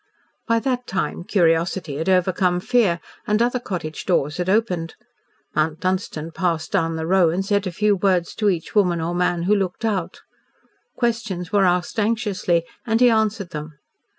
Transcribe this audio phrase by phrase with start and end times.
[0.47, 4.95] By that time curiosity had overcome fear, and other cottage doors had opened.
[5.53, 9.13] Mount Dunstan passed down the row and said a few words to each woman or
[9.13, 10.21] man who looked out.
[10.97, 13.75] Questions were asked anxiously and he answered them.